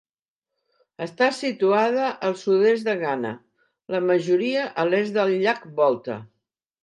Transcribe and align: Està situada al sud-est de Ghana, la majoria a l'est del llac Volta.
Està 1.05 1.27
situada 1.39 2.07
al 2.29 2.33
sud-est 2.45 2.87
de 2.89 2.95
Ghana, 3.03 3.33
la 3.95 4.01
majoria 4.13 4.63
a 4.85 4.89
l'est 4.93 5.15
del 5.19 5.35
llac 5.45 5.69
Volta. 5.83 6.17